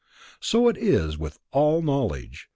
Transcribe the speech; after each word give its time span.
So 0.39 0.67
is 0.69 1.13
it 1.13 1.19
with 1.19 1.37
all 1.51 1.83
knowledge. 1.83 2.49